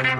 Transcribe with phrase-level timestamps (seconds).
[0.00, 0.16] Pelé,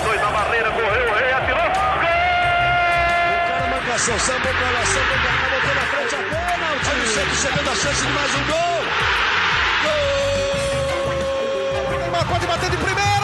[0.00, 1.62] dois na barreira, correu, o rei atirou.
[1.62, 1.70] Gol!
[3.38, 6.90] O cara marcação, sambou pra lá, sambou pra cá, botou na frente a pênalti.
[6.90, 8.82] Olha o Santos chegando a chance de mais um gol.
[11.84, 11.98] Gol!
[12.00, 13.21] Neymar pode bater de primeira.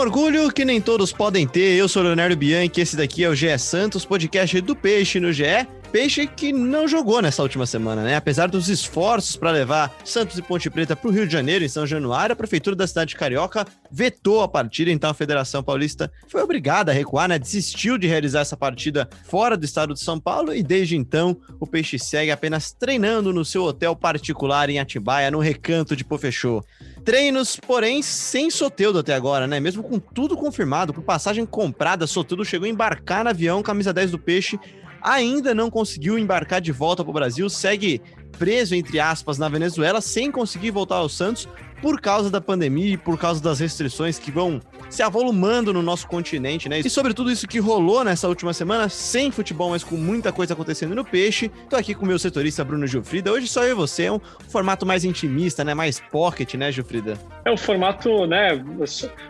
[0.00, 1.76] Orgulho que nem todos podem ter.
[1.76, 5.66] Eu sou Leonardo Bianchi, esse daqui é o GE Santos, podcast do Peixe no GE.
[5.90, 8.14] Peixe que não jogou nessa última semana, né?
[8.14, 11.68] Apesar dos esforços para levar Santos e Ponte Preta para o Rio de Janeiro, em
[11.68, 16.10] São Januário, a Prefeitura da cidade de Carioca vetou a partida, então a Federação Paulista
[16.28, 17.40] foi obrigada a recuar, né?
[17.40, 21.66] Desistiu de realizar essa partida fora do estado de São Paulo e desde então o
[21.66, 26.62] Peixe segue apenas treinando no seu hotel particular em Atibaia, no recanto de Pofechô.
[27.04, 29.58] Treinos, porém, sem Soteudo até agora, né?
[29.58, 34.12] Mesmo com tudo confirmado, com passagem comprada, Soteudo chegou a embarcar no avião, camisa 10
[34.12, 34.56] do Peixe,
[35.02, 38.00] ainda não conseguiu embarcar de volta para o Brasil, segue
[38.38, 41.48] preso, entre aspas, na Venezuela, sem conseguir voltar ao Santos
[41.80, 46.06] por causa da pandemia e por causa das restrições que vão se avolumando no nosso
[46.06, 46.80] continente, né?
[46.80, 50.54] E sobre tudo isso que rolou nessa última semana, sem futebol, mas com muita coisa
[50.54, 51.50] acontecendo no peixe.
[51.68, 53.30] Tô aqui com o meu setorista Bruno Gilfrida.
[53.30, 55.74] Hoje só eu e você, é um formato mais intimista, né?
[55.74, 57.16] Mais pocket, né, Gilfrida?
[57.44, 58.62] É o formato, né?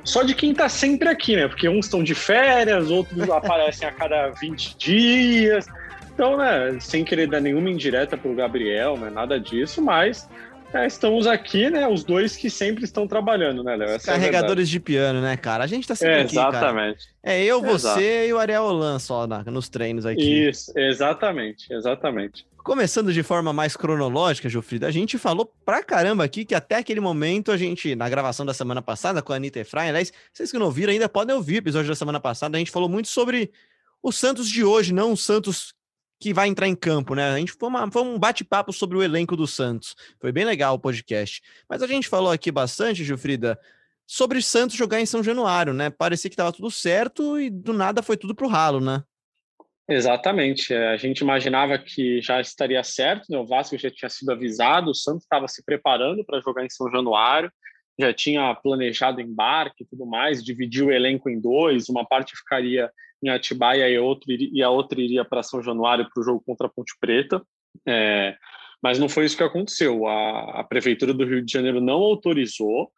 [0.02, 1.46] Só de quem tá sempre aqui, né?
[1.46, 5.66] Porque uns estão de férias, outros aparecem a cada 20 dias.
[6.20, 10.28] Então, né, sem querer dar nenhuma indireta pro Gabriel, né, nada disso, mas
[10.72, 11.86] é, estamos aqui, né?
[11.88, 14.00] Os dois que sempre estão trabalhando, né, Léo?
[14.00, 15.64] Carregadores é de piano, né, cara?
[15.64, 17.06] A gente tá sempre é, aqui, Exatamente.
[17.06, 17.36] Cara.
[17.36, 20.48] É eu, você e o Ariel Olan só na, nos treinos aqui.
[20.48, 22.46] Isso, exatamente, exatamente.
[22.58, 27.00] Começando de forma mais cronológica, Jofrida, a gente falou pra caramba aqui que até aquele
[27.00, 30.58] momento a gente, na gravação da semana passada com a Anitta Efraim, aliás, vocês que
[30.58, 33.50] não ouviram ainda podem ouvir o episódio da semana passada, a gente falou muito sobre
[34.02, 35.74] o Santos de hoje, não o Santos
[36.20, 37.30] que vai entrar em campo, né?
[37.30, 39.96] A gente foi, uma, foi um bate-papo sobre o elenco do Santos.
[40.20, 41.40] Foi bem legal o podcast.
[41.68, 43.58] Mas a gente falou aqui bastante, Gilfrida,
[44.06, 45.88] sobre Santos jogar em São Januário, né?
[45.88, 49.02] Parecia que estava tudo certo e do nada foi tudo pro ralo, né?
[49.88, 50.74] Exatamente.
[50.74, 53.38] É, a gente imaginava que já estaria certo, né?
[53.38, 56.90] O Vasco já tinha sido avisado, o Santos estava se preparando para jogar em São
[56.90, 57.50] Januário,
[57.98, 62.90] já tinha planejado embarque e tudo mais, dividiu o elenco em dois, uma parte ficaria
[63.22, 66.66] em Atibaia e, outro, e a outra iria para São Januário para o jogo contra
[66.66, 67.42] a Ponte Preta.
[67.86, 68.34] É,
[68.82, 70.06] mas não foi isso que aconteceu.
[70.06, 72.90] A, a, Prefeitura do Rio de Janeiro não autorizou.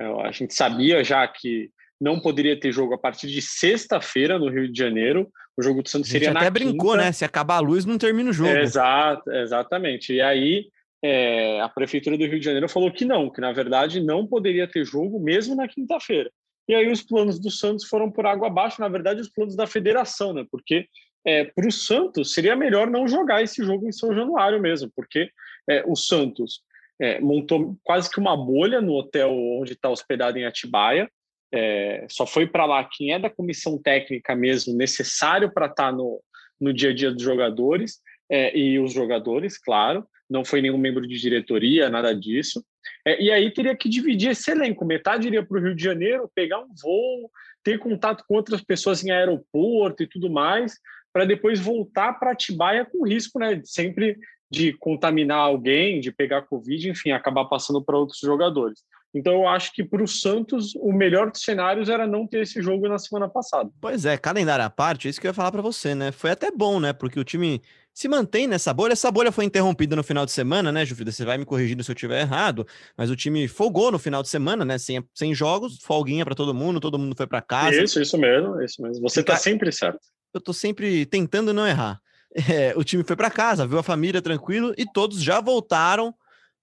[0.00, 1.70] É, a gente sabia já que
[2.00, 5.30] não poderia ter jogo a partir de sexta-feira no Rio de Janeiro.
[5.56, 7.04] O jogo do Santos seria na até brincou, quinta.
[7.04, 7.12] né?
[7.12, 8.50] Se acabar a luz, não termina o jogo.
[8.50, 10.14] É, exato, exatamente.
[10.14, 10.66] E aí
[11.02, 14.66] é, a Prefeitura do Rio de Janeiro falou que não, que na verdade não poderia
[14.66, 16.30] ter jogo mesmo na quinta-feira.
[16.70, 19.66] E aí os planos do Santos foram por água abaixo, na verdade, os planos da
[19.66, 20.46] federação, né?
[20.48, 20.86] Porque
[21.26, 25.28] é, para o Santos seria melhor não jogar esse jogo em São Januário mesmo, porque
[25.68, 26.62] é, o Santos
[27.00, 31.10] é, montou quase que uma bolha no hotel onde está hospedado em Atibaia.
[31.52, 35.92] É, só foi para lá quem é da comissão técnica mesmo, necessário para estar tá
[35.92, 36.22] no,
[36.60, 37.98] no dia a dia dos jogadores,
[38.30, 42.64] é, e os jogadores, claro, não foi nenhum membro de diretoria, nada disso.
[43.04, 44.84] É, e aí teria que dividir esse elenco.
[44.84, 47.30] Metade iria para o Rio de Janeiro, pegar um voo,
[47.64, 50.78] ter contato com outras pessoas em aeroporto e tudo mais,
[51.12, 53.60] para depois voltar para Atibaia com risco, né?
[53.64, 54.16] Sempre
[54.50, 58.80] de contaminar alguém, de pegar Covid, enfim, acabar passando para outros jogadores.
[59.12, 62.62] Então eu acho que para o Santos o melhor dos cenários era não ter esse
[62.62, 63.68] jogo na semana passada.
[63.80, 66.12] Pois é, calendário à parte, é isso que eu ia falar para você, né?
[66.12, 66.92] Foi até bom, né?
[66.92, 67.60] Porque o time
[68.00, 68.94] se mantém nessa bolha.
[68.94, 71.12] Essa bolha foi interrompida no final de semana, né, Jufrida?
[71.12, 72.66] Você vai me corrigindo se eu estiver errado,
[72.96, 74.78] mas o time folgou no final de semana, né?
[74.78, 77.82] Sem, sem jogos, folguinha para todo mundo, todo mundo foi para casa.
[77.82, 79.02] Isso, isso mesmo, isso mesmo.
[79.02, 79.34] Você Fica...
[79.34, 80.00] tá sempre certo.
[80.32, 82.00] Eu tô sempre tentando não errar.
[82.48, 86.14] É, o time foi para casa, viu a família tranquilo e todos já voltaram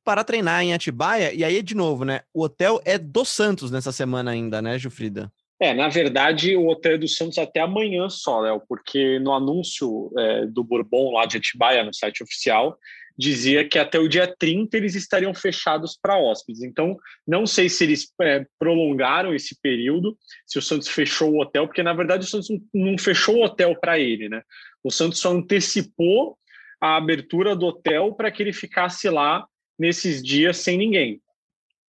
[0.03, 1.31] para treinar em Atibaia.
[1.35, 2.21] E aí, de novo, né?
[2.33, 5.31] O hotel é do Santos nessa semana ainda, né, Jufrida?
[5.59, 10.45] É, na verdade, o hotel do Santos até amanhã só, Léo, porque no anúncio é,
[10.45, 12.77] do Bourbon lá de Atibaia, no site oficial,
[13.17, 16.61] dizia que até o dia 30 eles estariam fechados para hóspedes.
[16.61, 16.95] Então,
[17.27, 20.15] não sei se eles é, prolongaram esse período,
[20.45, 23.75] se o Santos fechou o hotel, porque na verdade o Santos não fechou o hotel
[23.79, 24.43] para ele, né?
[24.83, 26.37] O Santos só antecipou
[26.79, 29.47] a abertura do hotel para que ele ficasse lá
[29.79, 31.19] nesses dias sem ninguém.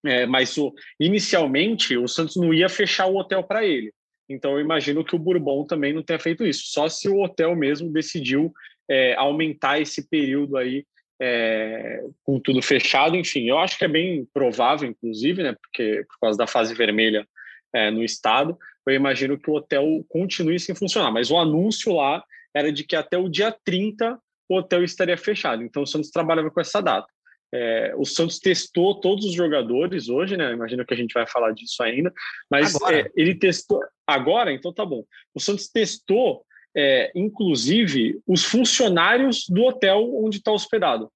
[0.05, 3.93] É, mas o, inicialmente o Santos não ia fechar o hotel para ele.
[4.29, 6.65] Então eu imagino que o Bourbon também não tenha feito isso.
[6.67, 8.53] Só se o hotel mesmo decidiu
[8.89, 10.85] é, aumentar esse período aí
[11.21, 13.17] é, com tudo fechado.
[13.17, 15.57] Enfim, eu acho que é bem provável, inclusive, né?
[15.61, 17.27] Porque por causa da fase vermelha
[17.75, 18.57] é, no estado.
[18.87, 21.11] eu imagino que o hotel continue sem funcionar.
[21.11, 22.23] Mas o anúncio lá
[22.55, 24.19] era de que até o dia 30
[24.49, 25.63] o hotel estaria fechado.
[25.63, 27.07] Então o Santos trabalhava com essa data.
[27.53, 30.53] É, o Santos testou todos os jogadores hoje, né?
[30.53, 32.13] Imagino que a gente vai falar disso ainda,
[32.51, 35.05] mas é, ele testou agora, então tá bom.
[35.35, 36.45] O Santos testou,
[36.77, 41.11] é, inclusive, os funcionários do hotel onde está hospedado.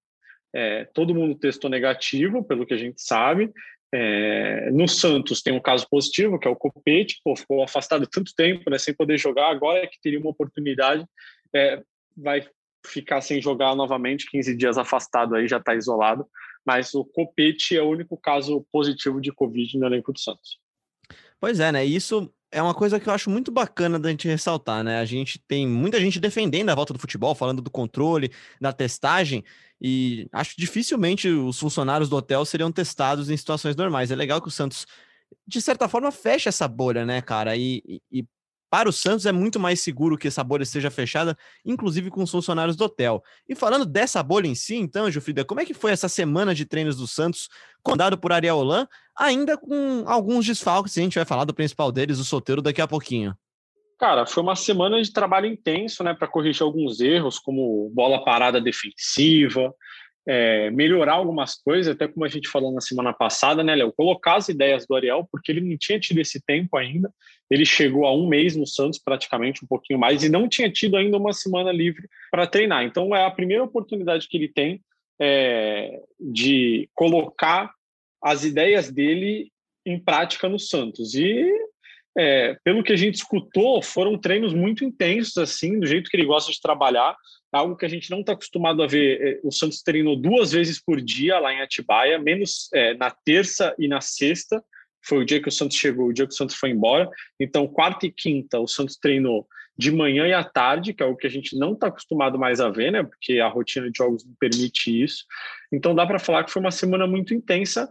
[0.54, 3.50] É, todo mundo testou negativo, pelo que a gente sabe.
[3.94, 8.32] É, no Santos tem um caso positivo, que é o Copete, pô, ficou afastado tanto
[8.34, 11.04] tempo, né, sem poder jogar, agora é que teria uma oportunidade,
[11.54, 11.82] é,
[12.16, 12.42] vai
[12.84, 16.26] ficar sem jogar novamente, 15 dias afastado aí, já está isolado,
[16.64, 20.58] mas o Copete é o único caso positivo de Covid no elenco do Santos.
[21.40, 24.84] Pois é, né, isso é uma coisa que eu acho muito bacana da gente ressaltar,
[24.84, 25.00] né?
[25.00, 28.30] A gente tem muita gente defendendo a volta do futebol, falando do controle,
[28.60, 29.42] da testagem,
[29.80, 34.10] e acho dificilmente os funcionários do hotel seriam testados em situações normais.
[34.10, 34.86] É legal que o Santos,
[35.46, 37.56] de certa forma, feche essa bolha, né, cara?
[37.56, 38.24] E, e, e
[38.72, 42.30] para o Santos é muito mais seguro que essa bolha esteja fechada, inclusive com os
[42.30, 43.22] funcionários do hotel.
[43.46, 46.64] E falando dessa bolha em si, então, Jufrida, como é que foi essa semana de
[46.64, 47.50] treinos do Santos,
[47.82, 52.18] comandado por Ariel Holan, ainda com alguns desfalques, a gente vai falar do principal deles,
[52.18, 53.36] o solteiro, daqui a pouquinho.
[53.98, 58.58] Cara, foi uma semana de trabalho intenso, né, para corrigir alguns erros, como bola parada
[58.58, 59.70] defensiva,
[60.26, 63.92] é, melhorar algumas coisas, até como a gente falou na semana passada, né, Léo?
[63.92, 67.12] Colocar as ideias do Ariel, porque ele não tinha tido esse tempo ainda.
[67.50, 70.96] Ele chegou a um mês no Santos, praticamente, um pouquinho mais, e não tinha tido
[70.96, 72.84] ainda uma semana livre para treinar.
[72.84, 74.80] Então, é a primeira oportunidade que ele tem
[75.20, 77.72] é, de colocar
[78.22, 79.50] as ideias dele
[79.84, 81.14] em prática no Santos.
[81.14, 81.50] E
[82.16, 86.26] é, pelo que a gente escutou, foram treinos muito intensos, assim, do jeito que ele
[86.26, 87.16] gosta de trabalhar
[87.52, 89.20] algo que a gente não está acostumado a ver.
[89.20, 93.74] É, o Santos treinou duas vezes por dia lá em Atibaia, menos é, na terça
[93.78, 94.64] e na sexta.
[95.04, 97.10] Foi o dia que o Santos chegou, o dia que o Santos foi embora.
[97.38, 99.46] Então, quarta e quinta, o Santos treinou
[99.76, 102.60] de manhã e à tarde, que é o que a gente não está acostumado mais
[102.60, 103.02] a ver, né?
[103.02, 105.24] Porque a rotina de jogos não permite isso.
[105.72, 107.90] Então, dá para falar que foi uma semana muito intensa,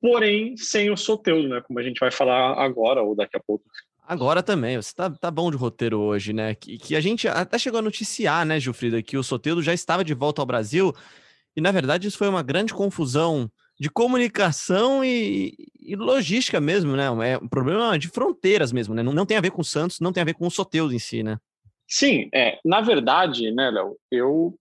[0.00, 1.60] porém sem o Soteudo, né?
[1.62, 3.64] Como a gente vai falar agora ou daqui a pouco.
[4.06, 6.54] Agora também, você tá, tá bom de roteiro hoje, né?
[6.54, 10.04] Que, que a gente até chegou a noticiar, né, Gilfrida, que o Soteldo já estava
[10.04, 10.92] de volta ao Brasil,
[11.56, 17.06] e na verdade isso foi uma grande confusão de comunicação e, e logística mesmo, né?
[17.32, 19.02] É um problema de fronteiras mesmo, né?
[19.02, 20.94] Não, não tem a ver com o Santos, não tem a ver com o Soteldo
[20.94, 21.38] em si, né?
[21.88, 24.54] Sim, é, na verdade, né, Léo, eu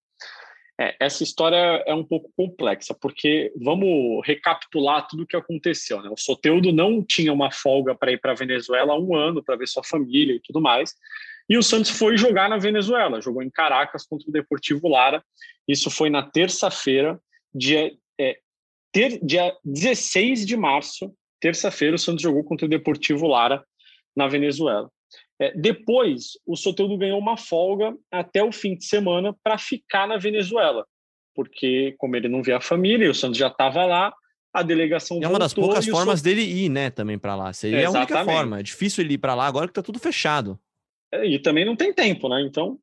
[0.84, 6.02] é, essa história é um pouco complexa, porque vamos recapitular tudo o que aconteceu.
[6.02, 6.10] Né?
[6.10, 9.56] O Soteudo não tinha uma folga para ir para a Venezuela há um ano para
[9.56, 10.94] ver sua família e tudo mais.
[11.48, 15.24] E o Santos foi jogar na Venezuela, jogou em Caracas contra o Deportivo Lara.
[15.68, 17.18] Isso foi na terça-feira,
[17.56, 18.38] dia, é,
[18.92, 23.64] ter, dia 16 de março, terça-feira, o Santos jogou contra o Deportivo Lara
[24.14, 24.90] na Venezuela.
[25.44, 30.16] É, depois, o Soteldo ganhou uma folga até o fim de semana para ficar na
[30.16, 30.86] Venezuela,
[31.36, 34.14] porque como ele não via a família, o Santos já estava lá,
[34.54, 37.52] a delegação É uma das poucas formas dele ir, né, também para lá.
[37.52, 38.62] Seria é a única forma.
[38.62, 40.58] É difícil ele ir para lá agora que está tudo fechado.
[41.12, 42.42] É, e também não tem tempo, né?
[42.42, 42.80] Então,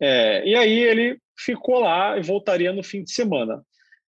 [0.00, 3.62] é, e aí ele ficou lá e voltaria no fim de semana.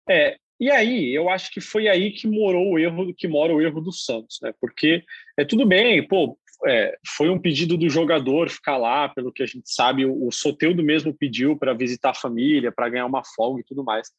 [0.08, 3.62] É, e aí, eu acho que foi aí que morou o erro, que mora o
[3.62, 4.52] erro do Santos, né?
[4.60, 5.04] Porque
[5.38, 9.46] é tudo bem, pô, é, foi um pedido do jogador ficar lá, pelo que a
[9.46, 13.60] gente sabe, o, o Soteudo mesmo pediu para visitar a família, para ganhar uma folga
[13.60, 14.10] e tudo mais.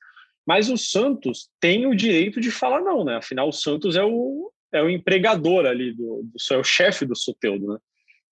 [0.45, 3.15] Mas o Santos tem o direito de falar não, né?
[3.17, 7.15] Afinal, o Santos é o, é o empregador ali, do, do é o chefe do
[7.15, 7.77] Soteudo, né?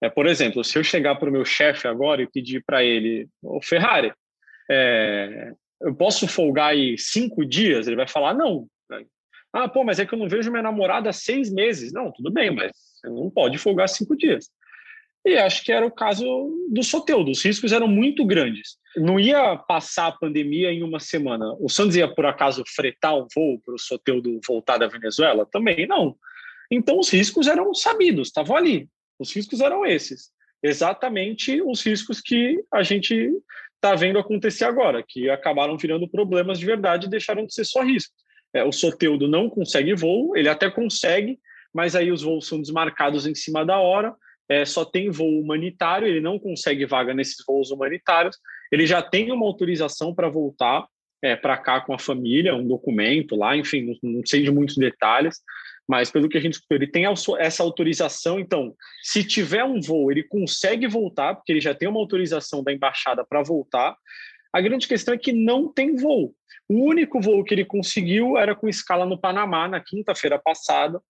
[0.02, 3.28] É, por exemplo, se eu chegar para o meu chefe agora e pedir para ele,
[3.42, 4.14] o Ferrari,
[4.70, 7.88] é, eu posso folgar aí cinco dias?
[7.88, 8.68] Ele vai falar não.
[9.54, 11.94] Ah, pô, mas é que eu não vejo minha namorada há seis meses.
[11.94, 14.50] Não, tudo bem, mas você não pode folgar cinco dias.
[15.26, 16.26] E acho que era o caso
[16.70, 17.32] do Soteudo.
[17.32, 18.78] Os riscos eram muito grandes.
[18.98, 21.56] Não ia passar a pandemia em uma semana.
[21.60, 25.48] O Santos ia, por acaso, fretar um voo para o Soteudo voltar da Venezuela?
[25.50, 26.18] Também não.
[26.70, 28.90] Então, os riscos eram sabidos, estavam ali.
[29.18, 30.32] Os riscos eram esses.
[30.62, 33.32] Exatamente os riscos que a gente
[33.76, 37.82] está vendo acontecer agora, que acabaram virando problemas de verdade e deixaram de ser só
[37.82, 38.23] riscos.
[38.54, 41.40] É, o Soteudo não consegue voo, ele até consegue,
[41.74, 44.14] mas aí os voos são desmarcados em cima da hora,
[44.48, 48.38] é, só tem voo humanitário, ele não consegue vaga nesses voos humanitários,
[48.72, 50.86] ele já tem uma autorização para voltar
[51.24, 54.76] é, para cá com a família, um documento lá, enfim, não, não, sei de muitos
[54.76, 55.40] detalhes,
[55.88, 57.06] mas pelo que a gente escutou, ele tem
[57.40, 62.00] essa autorização, então, se tiver um voo, ele consegue voltar, porque ele já tem uma
[62.00, 63.96] autorização da embaixada para voltar,
[64.54, 66.36] a grande questão é que não tem voo.
[66.70, 71.02] O único voo que ele conseguiu era com escala no Panamá, na quinta-feira passada,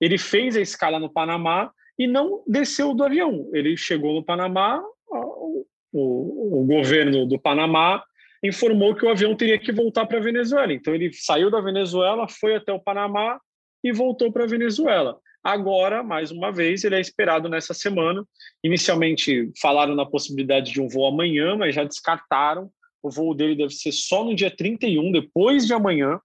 [0.00, 3.50] ele fez a escala no Panamá e não desceu do avião.
[3.52, 8.02] Ele chegou no Panamá, o, o, o governo do Panamá
[8.42, 10.72] informou que o avião teria que voltar para a Venezuela.
[10.72, 13.40] Então ele saiu da Venezuela, foi até o Panamá
[13.82, 15.18] e voltou para a Venezuela.
[15.42, 18.24] Agora, mais uma vez, ele é esperado nessa semana.
[18.62, 22.70] Inicialmente falaram na possibilidade de um voo amanhã, mas já descartaram.
[23.04, 26.18] O voo dele deve ser só no dia 31, depois de amanhã,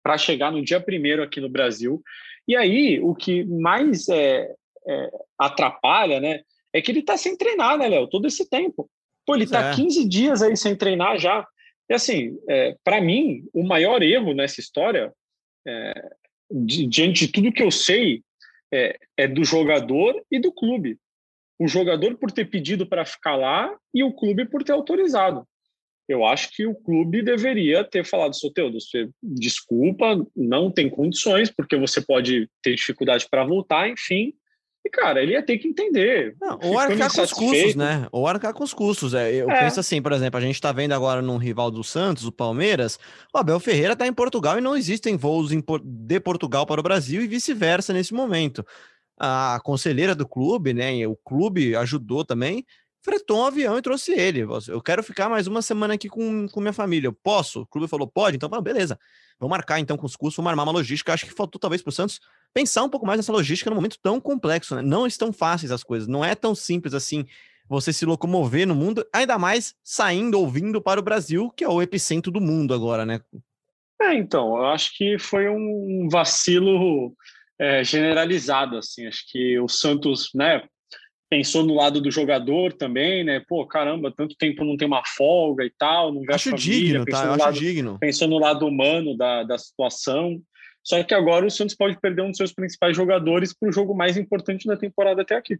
[0.00, 2.00] para chegar no dia 1 aqui no Brasil.
[2.46, 4.48] E aí, o que mais é,
[4.86, 8.88] é, atrapalha, né, é que ele está sem treinar, né, Léo, todo esse tempo.
[9.26, 9.74] Pô, ele está é.
[9.74, 11.44] 15 dias aí sem treinar já.
[11.88, 15.12] E assim, é, para mim, o maior erro nessa história,
[15.66, 15.92] é,
[16.48, 18.22] di, diante de tudo que eu sei,
[18.72, 20.96] é, é do jogador e do clube.
[21.58, 25.44] O jogador por ter pedido para ficar lá e o clube por ter autorizado.
[26.10, 31.76] Eu acho que o clube deveria ter falado, Soteudo, você desculpa, não tem condições, porque
[31.76, 34.34] você pode ter dificuldade para voltar, enfim,
[34.84, 36.34] e, cara, ele ia ter que entender.
[36.40, 38.08] Não, ou arcar com os custos, né?
[38.10, 39.12] Ou arcar com os custos.
[39.12, 39.60] É, eu é.
[39.60, 42.98] penso assim, por exemplo, a gente tá vendo agora num rival do Santos, o Palmeiras,
[43.34, 45.50] o Abel Ferreira tá em Portugal e não existem voos
[45.84, 48.64] de Portugal para o Brasil e vice-versa nesse momento.
[49.18, 51.06] A conselheira do clube, né?
[51.06, 52.64] O clube ajudou também,
[53.02, 54.46] fretou um avião e trouxe ele.
[54.68, 57.08] Eu quero ficar mais uma semana aqui com, com minha família.
[57.08, 57.62] Eu posso?
[57.62, 58.36] O clube falou, pode?
[58.36, 58.98] Então, beleza.
[59.38, 61.12] Vamos marcar então com os custos, vamos armar uma logística.
[61.12, 62.20] Acho que faltou talvez para o Santos
[62.52, 64.82] pensar um pouco mais nessa logística num momento tão complexo, né?
[64.82, 67.24] Não estão fáceis as coisas, não é tão simples assim
[67.68, 71.68] você se locomover no mundo, ainda mais saindo ou vindo para o Brasil, que é
[71.68, 73.20] o epicentro do mundo agora, né?
[74.02, 77.14] É, então, eu acho que foi um vacilo
[77.56, 80.62] é, generalizado, assim, acho que o Santos, né,
[81.30, 85.64] pensou no lado do jogador também, né, pô, caramba, tanto tempo não tem uma folga
[85.64, 87.98] e tal, não Acho família, digno, tá, acho lado, digno.
[88.00, 90.42] Pensou no lado humano da, da situação,
[90.82, 93.94] só que agora o Santos pode perder um dos seus principais jogadores para o jogo
[93.94, 95.56] mais importante da temporada até aqui.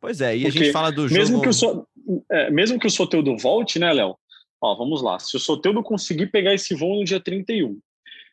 [0.00, 1.42] Pois é, e Porque a gente fala do mesmo jogo.
[1.42, 1.88] Que o so,
[2.30, 4.16] é, mesmo que o Soteudo volte, né, Léo?
[4.60, 5.18] Ó, vamos lá.
[5.18, 7.80] Se o Soteudo conseguir pegar esse voo no dia 31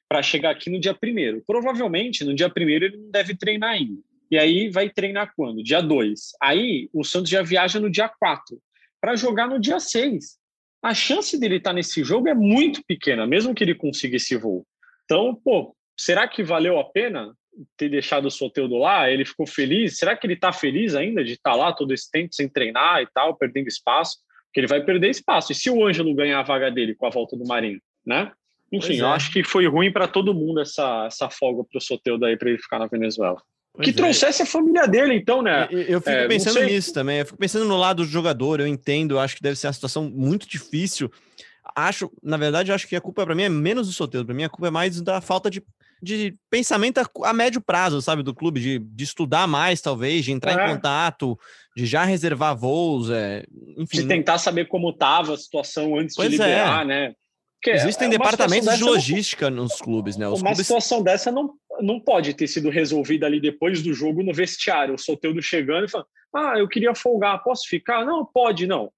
[0.07, 3.99] para chegar aqui no dia 1 provavelmente no dia 1 ele não deve treinar ainda.
[4.29, 5.63] E aí vai treinar quando?
[5.63, 6.31] Dia 2.
[6.41, 8.59] Aí o Santos já viaja no dia 4
[8.99, 10.37] para jogar no dia 6.
[10.83, 14.35] A chance dele estar tá nesse jogo é muito pequena, mesmo que ele consiga esse
[14.35, 14.65] voo.
[15.03, 17.33] Então, pô, será que valeu a pena
[17.77, 19.09] ter deixado o Soteudo lá?
[19.09, 19.97] Ele ficou feliz?
[19.97, 23.01] Será que ele está feliz ainda de estar tá lá todo esse tempo sem treinar
[23.01, 24.17] e tal, perdendo espaço?
[24.45, 25.51] Porque ele vai perder espaço.
[25.51, 28.31] E se o Ângelo ganhar a vaga dele com a volta do Marinho, né?
[28.71, 29.01] Enfim, é.
[29.01, 32.37] eu acho que foi ruim para todo mundo essa, essa folga para o Soteudo aí
[32.37, 33.41] para ele ficar na Venezuela.
[33.75, 33.93] Pois que é.
[33.93, 35.67] trouxesse a família dele, então, né?
[35.69, 37.19] Eu, eu fico é, pensando nisso também.
[37.19, 38.59] Eu fico pensando no lado do jogador.
[38.59, 41.11] Eu entendo, eu acho que deve ser uma situação muito difícil.
[41.75, 44.27] Acho, na verdade, acho que a culpa para mim é menos do Soteudo.
[44.27, 45.61] Para mim, a culpa é mais da falta de
[46.01, 50.31] de pensamento a, a, médio prazo, sabe, do clube, de, de estudar mais, talvez, de
[50.31, 50.65] entrar é.
[50.65, 51.37] em contato,
[51.75, 53.43] de já reservar voos, é,
[53.77, 54.01] enfim.
[54.01, 56.45] De tentar saber como estava a situação antes pois de é.
[56.45, 57.13] liberar, né?
[57.65, 59.63] Porque Existem departamentos de logística não...
[59.63, 60.27] nos clubes, né?
[60.27, 60.67] Os uma clubes...
[60.67, 64.93] situação dessa não, não pode ter sido resolvida ali depois do jogo no vestiário.
[64.93, 68.05] O Soteudo chegando e falando: Ah, eu queria folgar, posso ficar?
[68.05, 68.91] Não, pode, não.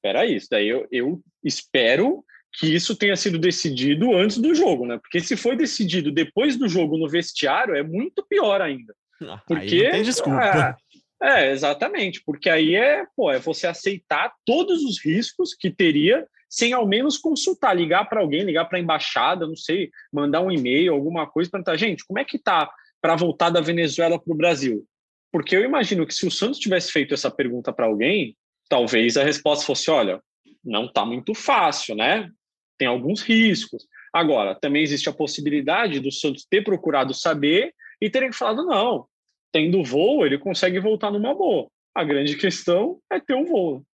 [0.00, 4.96] Peraí, isso daí eu, eu espero que isso tenha sido decidido antes do jogo, né?
[4.96, 8.94] Porque se foi decidido depois do jogo no vestiário, é muito pior ainda.
[9.22, 10.76] Ah, porque tem desculpa.
[11.20, 16.24] É, é, exatamente, porque aí é, pô, é você aceitar todos os riscos que teria
[16.54, 20.50] sem ao menos consultar, ligar para alguém, ligar para a embaixada, não sei, mandar um
[20.50, 22.70] e-mail, alguma coisa, perguntar, gente, como é que tá
[23.00, 24.84] para voltar da Venezuela para o Brasil?
[25.32, 28.36] Porque eu imagino que se o Santos tivesse feito essa pergunta para alguém,
[28.68, 30.20] talvez a resposta fosse, olha,
[30.64, 32.30] não tá muito fácil, né?
[32.78, 33.86] tem alguns riscos.
[34.12, 39.06] Agora, também existe a possibilidade do Santos ter procurado saber e terem falado: não,
[39.52, 41.68] tendo voo, ele consegue voltar numa boa.
[41.94, 43.84] A grande questão é ter um voo.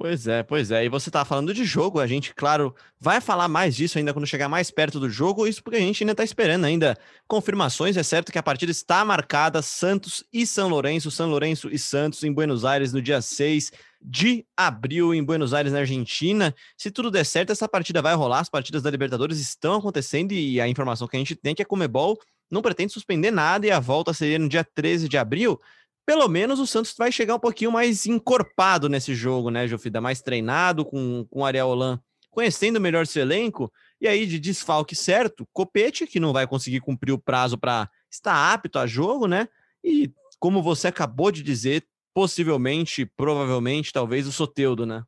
[0.00, 0.84] Pois é, pois é.
[0.84, 4.28] E você tá falando de jogo, a gente, claro, vai falar mais disso ainda quando
[4.28, 7.96] chegar mais perto do jogo, isso porque a gente ainda tá esperando ainda confirmações.
[7.96, 12.22] É certo que a partida está marcada Santos e São Lourenço, São Lourenço e Santos
[12.22, 16.54] em Buenos Aires no dia 6 de abril em Buenos Aires, na Argentina.
[16.76, 18.38] Se tudo der certo, essa partida vai rolar.
[18.38, 21.62] As partidas da Libertadores estão acontecendo e a informação que a gente tem é que
[21.62, 22.16] a Comebol
[22.48, 25.60] não pretende suspender nada e a volta seria no dia 13 de abril
[26.08, 30.00] pelo menos o Santos vai chegar um pouquinho mais encorpado nesse jogo, né, Jofida?
[30.00, 32.00] Mais treinado, com, com o Ariel Holan
[32.30, 37.12] conhecendo melhor seu elenco, e aí de desfalque certo, Copete, que não vai conseguir cumprir
[37.12, 39.48] o prazo para estar apto a jogo, né?
[39.84, 41.84] E como você acabou de dizer,
[42.14, 45.02] possivelmente, provavelmente, talvez o Soteudo, né?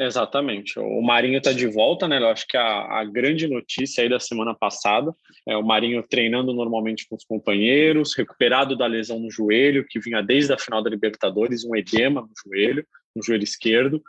[0.00, 0.78] Exatamente.
[0.78, 2.18] O Marinho está de volta, né?
[2.18, 5.12] Eu acho que a, a, grande notícia aí da semana passada
[5.44, 10.22] é o Marinho treinando normalmente com os companheiros, recuperado da lesão no joelho, que vinha
[10.22, 14.00] desde a final da Libertadores, um edema no joelho, no joelho esquerdo,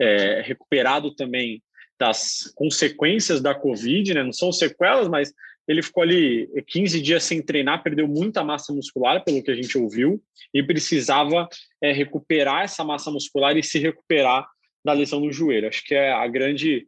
[0.00, 1.62] é, recuperado também
[1.98, 4.22] das consequências da Covid, né?
[4.22, 5.30] Não são sequelas, mas
[5.68, 9.76] ele ficou ali 15 dias sem treinar, perdeu muita massa muscular, pelo que a gente
[9.76, 10.22] ouviu,
[10.54, 11.46] e precisava
[11.82, 14.46] é, recuperar essa massa muscular e se recuperar
[14.84, 15.68] da lesão no joelho.
[15.68, 16.86] Acho que é a grande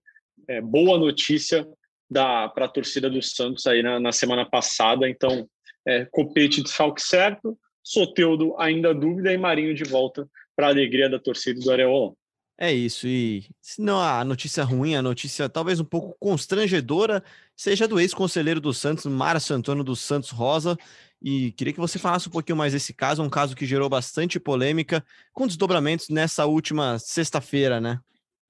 [0.49, 1.67] é, boa notícia
[2.13, 5.09] para a torcida do Santos aí na, na semana passada.
[5.09, 5.49] Então,
[5.87, 11.09] é, Copete de salque certo, Soteudo ainda dúvida e Marinho de volta para a alegria
[11.09, 12.17] da torcida do Areolão.
[12.59, 17.23] É isso, e se não a notícia ruim, a notícia talvez um pouco constrangedora,
[17.55, 20.75] seja do ex-conselheiro do Santos, Márcio Antônio dos Santos Rosa,
[21.23, 24.39] e queria que você falasse um pouquinho mais desse caso, um caso que gerou bastante
[24.39, 27.99] polêmica, com desdobramentos nessa última sexta-feira, né?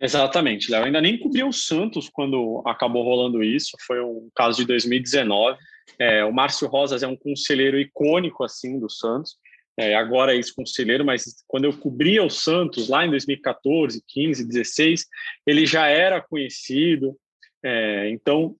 [0.00, 0.84] Exatamente, Léo.
[0.84, 5.58] Ainda nem cobriu o Santos quando acabou rolando isso, foi um caso de 2019.
[5.98, 9.36] É, o Márcio Rosas é um conselheiro icônico assim do Santos,
[9.78, 15.06] é, agora é ex-conselheiro, mas quando eu cobria o Santos lá em 2014, 15, 16,
[15.46, 17.16] ele já era conhecido.
[17.62, 18.56] É, então,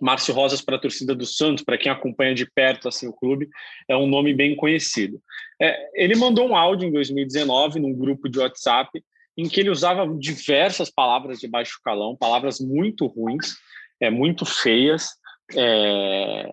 [0.00, 3.48] Márcio Rosas para a torcida do Santos, para quem acompanha de perto assim o clube,
[3.88, 5.20] é um nome bem conhecido.
[5.60, 9.02] É, ele mandou um áudio em 2019 num grupo de WhatsApp
[9.36, 13.54] em que ele usava diversas palavras de baixo calão, palavras muito ruins,
[14.00, 15.08] é muito feias.
[15.54, 16.50] É,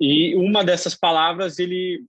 [0.00, 2.04] e uma dessas palavras ele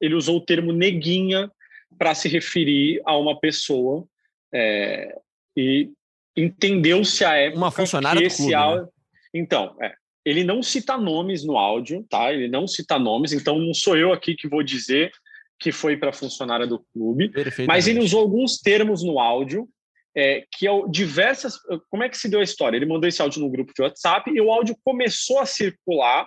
[0.00, 1.50] ele usou o termo neguinha
[1.96, 4.04] para se referir a uma pessoa
[4.52, 5.16] é,
[5.56, 5.90] e
[6.36, 8.82] entendeu-se a época uma funcionária que do clube, áudio...
[8.82, 8.88] né?
[9.32, 12.32] então é, ele não cita nomes no áudio, tá?
[12.32, 15.12] Ele não cita nomes, então não sou eu aqui que vou dizer
[15.58, 17.30] que foi para funcionária do clube,
[17.66, 19.68] mas ele usou alguns termos no áudio
[20.16, 21.58] é, que é diversas.
[21.90, 22.76] Como é que se deu a história?
[22.76, 26.26] Ele mandou esse áudio no grupo de WhatsApp e o áudio começou a circular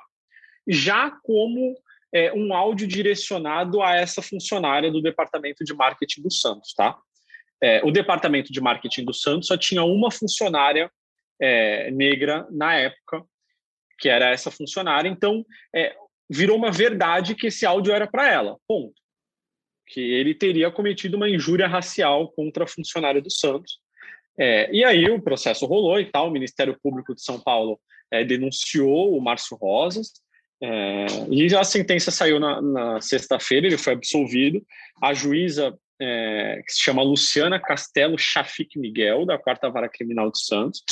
[0.68, 1.75] já como
[2.13, 6.98] é, um áudio direcionado a essa funcionária do departamento de marketing do Santos, tá?
[7.62, 10.92] É, o departamento de marketing do Santos só tinha uma funcionária
[11.42, 13.25] é, negra na época
[13.98, 15.10] que era essa funcionária.
[15.10, 15.45] Então,
[15.76, 15.95] é,
[16.30, 18.58] virou uma verdade que esse áudio era para ela.
[18.67, 18.93] Ponto.
[19.88, 23.80] Que ele teria cometido uma injúria racial contra a funcionária do Santos.
[24.39, 26.28] É, e aí o processo rolou e tal.
[26.28, 27.80] O Ministério Público de São Paulo
[28.12, 30.12] é, denunciou o Márcio Rosas.
[30.62, 34.63] É, e a sentença saiu na, na sexta-feira, ele foi absolvido.
[35.02, 40.39] A juíza, é, que se chama Luciana Castelo Chafik Miguel, da Quarta Vara Criminal de
[40.43, 40.84] Santos,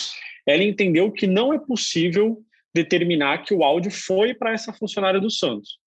[0.45, 2.43] ela entendeu que não é possível
[2.75, 5.77] determinar que o áudio foi para essa funcionária do Santos.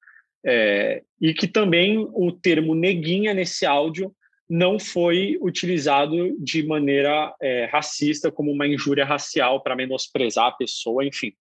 [0.47, 4.11] É, e que também o termo neguinha nesse áudio
[4.49, 11.05] não foi utilizado de maneira é, racista, como uma injúria racial para menosprezar a pessoa,
[11.05, 11.33] enfim.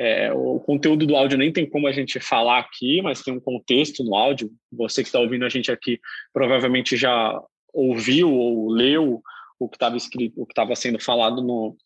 [0.00, 3.40] É, o conteúdo do áudio nem tem como a gente falar aqui, mas tem um
[3.40, 4.50] contexto no áudio.
[4.72, 6.00] Você que está ouvindo a gente aqui
[6.32, 7.40] provavelmente já
[7.72, 9.22] ouviu ou leu
[9.60, 11.76] o que estava escrito, o que estava sendo falado no,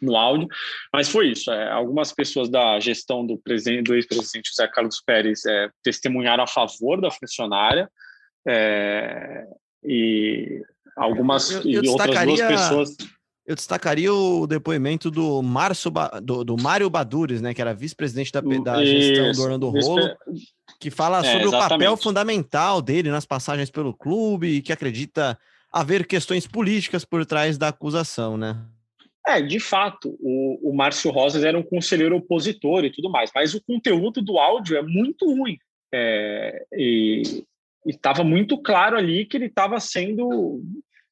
[0.00, 0.48] no áudio,
[0.92, 1.50] mas foi isso.
[1.50, 6.46] É, algumas pessoas da gestão do, presidente, do ex-presidente José Carlos Pérez é, testemunharam a
[6.46, 7.90] favor da funcionária
[8.46, 9.44] é,
[9.84, 10.62] e
[10.96, 12.96] algumas eu, eu e outras duas pessoas.
[13.46, 18.40] Eu destacaria o depoimento do Márcio do, do Mário Badures, né, que era vice-presidente da,
[18.40, 20.16] da gestão do Orlando Rolo,
[20.80, 25.38] que fala é, sobre o papel fundamental dele nas passagens pelo clube e que acredita
[25.72, 28.56] haver questões políticas por trás da acusação, né?
[29.26, 33.54] É, de fato, o, o Márcio Rosas era um conselheiro opositor e tudo mais, mas
[33.54, 35.58] o conteúdo do áudio é muito ruim.
[35.92, 37.22] É, e
[37.84, 40.62] estava muito claro ali que ele estava sendo.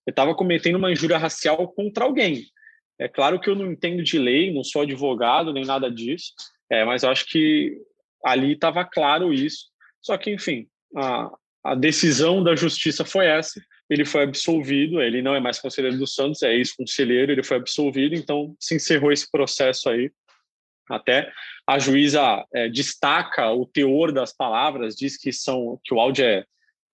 [0.06, 2.44] Estava cometendo uma injúria racial contra alguém.
[3.00, 6.32] É claro que eu não entendo de lei, não sou advogado nem nada disso,
[6.70, 7.76] é, mas eu acho que
[8.24, 9.66] ali estava claro isso.
[10.00, 11.30] Só que, enfim, a,
[11.64, 16.06] a decisão da justiça foi essa ele foi absolvido, ele não é mais conselheiro do
[16.06, 20.10] Santos, é ex-conselheiro, ele foi absolvido, então se encerrou esse processo aí.
[20.88, 21.32] Até
[21.66, 26.44] a juíza é, destaca o teor das palavras, diz que são que o áudio é,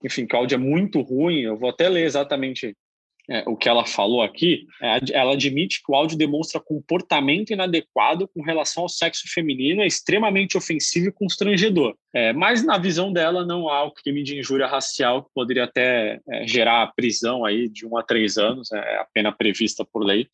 [0.05, 1.41] enfim, que o áudio é muito ruim.
[1.41, 2.77] Eu vou até ler exatamente
[3.31, 8.27] é, o que ela falou aqui, é, ela admite que o áudio demonstra comportamento inadequado
[8.27, 11.95] com relação ao sexo feminino, é extremamente ofensivo e constrangedor.
[12.13, 16.19] É, mas na visão dela não há o crime de injúria racial que poderia até
[16.29, 20.27] é, gerar prisão aí de um a três anos, é a pena prevista por lei.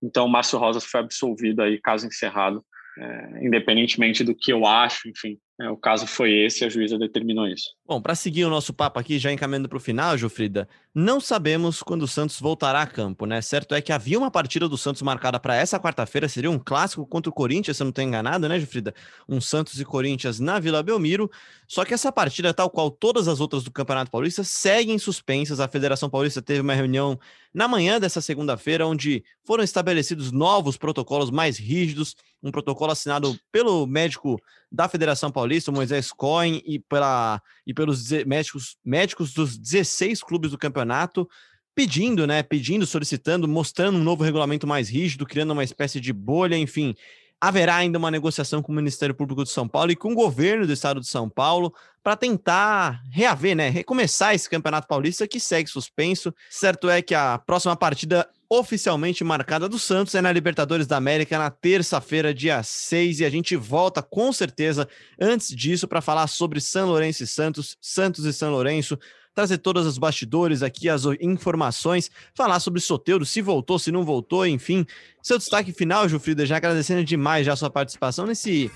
[0.00, 2.64] Então, Márcio Rosas foi absolvido aí, caso encerrado,
[2.96, 7.46] é, independentemente do que eu acho, enfim, É, o caso foi esse, a juíza determinou
[7.46, 7.74] isso.
[7.86, 11.80] Bom, para seguir o nosso papo aqui, já encaminhando para o final, Jofrida, não sabemos
[11.80, 13.40] quando o Santos voltará a campo, né?
[13.40, 17.06] Certo é que havia uma partida do Santos marcada para essa quarta-feira, seria um clássico
[17.06, 18.92] contra o Corinthians, se eu não estou enganado, né, Jofrida?
[19.28, 21.30] Um Santos e Corinthians na Vila Belmiro.
[21.68, 25.60] Só que essa partida, tal qual todas as outras do Campeonato Paulista, seguem suspensas.
[25.60, 27.18] A Federação Paulista teve uma reunião
[27.52, 33.86] na manhã dessa segunda-feira, onde foram estabelecidos novos protocolos mais rígidos, um protocolo assinado pelo
[33.86, 34.40] médico
[34.74, 40.58] da Federação Paulista, Moisés Cohen, e, pela, e pelos médicos, médicos dos 16 clubes do
[40.58, 41.28] campeonato,
[41.76, 42.42] pedindo, né?
[42.42, 46.92] Pedindo, solicitando, mostrando um novo regulamento mais rígido, criando uma espécie de bolha, enfim.
[47.40, 50.66] Haverá ainda uma negociação com o Ministério Público de São Paulo e com o governo
[50.66, 53.68] do estado de São Paulo para tentar reaver, né?
[53.68, 56.34] Recomeçar esse Campeonato Paulista que segue suspenso.
[56.50, 58.28] Certo é que a próxima partida
[58.58, 63.30] oficialmente marcada do Santos é na Libertadores da América na terça-feira, dia 6, e a
[63.30, 64.88] gente volta com certeza
[65.20, 68.98] antes disso para falar sobre São Lourenço e Santos, Santos e São Lourenço,
[69.34, 74.46] trazer todos os bastidores aqui, as informações, falar sobre Soteudo, se voltou, se não voltou,
[74.46, 74.86] enfim.
[75.20, 78.70] Seu destaque final, Jufrida, já agradecendo demais já a sua participação nesse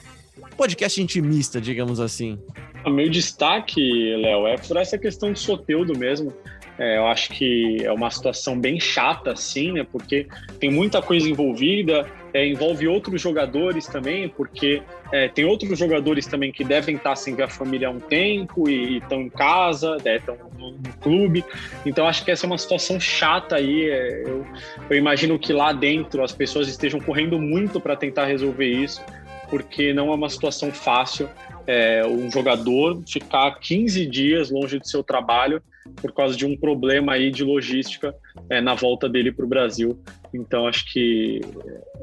[0.57, 2.39] podcast intimista, digamos assim.
[2.85, 3.81] O meu destaque,
[4.17, 6.33] Léo, é por essa questão de Soteudo mesmo.
[6.79, 9.87] É, eu acho que é uma situação bem chata, assim, né?
[9.91, 10.29] Porque
[10.61, 16.53] tem muita coisa envolvida, é, envolve outros jogadores também, porque é, tem outros jogadores também
[16.53, 20.37] que devem estar sem ver a família há um tempo e estão em casa, estão
[20.37, 21.45] né, no, no, clube.
[21.85, 23.91] Então acho que essa é uma situação chata aí.
[23.91, 24.47] É, eu,
[24.89, 29.03] eu imagino que lá dentro as pessoas estejam correndo muito para tentar resolver isso,
[29.51, 31.29] porque não é uma situação fácil.
[31.71, 35.63] É, um jogador ficar 15 dias longe do seu trabalho
[35.97, 38.15] por causa de um problema aí de logística
[38.49, 39.99] é, na volta dele para o Brasil.
[40.33, 41.41] Então acho que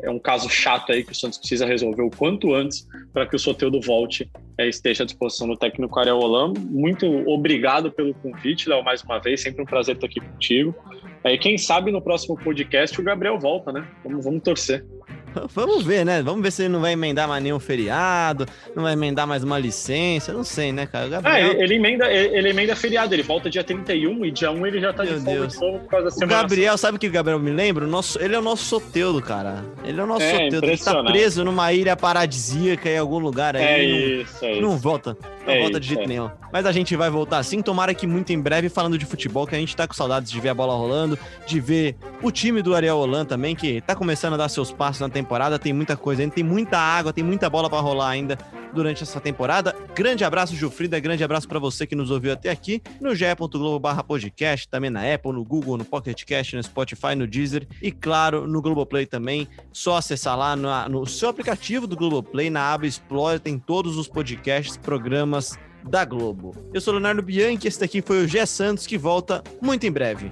[0.03, 3.35] é um caso chato aí que o Santos precisa resolver o quanto antes para que
[3.35, 6.53] o Soteudo volte é, esteja à disposição do técnico Ariel Holan.
[6.59, 9.41] Muito obrigado pelo convite, Léo, mais uma vez.
[9.41, 10.75] Sempre um prazer estar aqui contigo.
[11.23, 13.87] É, quem sabe no próximo podcast o Gabriel volta, né?
[14.03, 14.85] Vamos, vamos torcer.
[15.53, 16.21] Vamos ver, né?
[16.21, 18.45] Vamos ver se ele não vai emendar mais nenhum feriado,
[18.75, 21.07] não vai emendar mais uma licença, não sei, né, cara?
[21.07, 21.35] Gabriel...
[21.35, 24.81] Ah, ele, emenda, ele, ele, emenda feriado, ele volta dia 31 e dia 1 ele
[24.81, 26.33] já tá Meu de folga de novo por causa da semana.
[26.33, 27.85] O Gabriel, sabe o que o Gabriel me lembra?
[27.85, 29.63] O nosso, ele é o nosso soteudo, cara.
[29.83, 30.67] Ele é o nosso é, soteudo.
[30.67, 33.63] Ele tá preso numa ilha paradisíaca em algum lugar aí.
[33.63, 34.77] É não, isso, é Não isso.
[34.77, 35.17] volta.
[35.45, 36.07] Não é volta de jeito é.
[36.07, 36.29] nenhum.
[36.51, 37.61] Mas a gente vai voltar assim.
[37.61, 40.39] Tomara que muito em breve falando de futebol, que a gente tá com saudades de
[40.39, 44.33] ver a bola rolando, de ver o time do Ariel Holan também, que tá começando
[44.33, 45.24] a dar seus passos na temporada.
[45.59, 48.37] Tem muita coisa ainda, tem muita água, tem muita bola para rolar ainda
[48.73, 49.75] durante essa temporada.
[49.95, 50.99] Grande abraço, Jufrida.
[50.99, 55.31] Grande abraço para você que nos ouviu até aqui no ge.globo podcast, também na Apple,
[55.31, 59.47] no Google, no Pocket Cast, no Spotify, no Deezer e, claro, no Globoplay também.
[59.71, 64.07] Só acessar lá no, no seu aplicativo do Globoplay, na aba Explore, tem todos os
[64.07, 66.55] podcasts, programas da Globo.
[66.73, 70.29] Eu sou Leonardo Bianchi, esse daqui foi o Gé Santos, que volta muito em breve.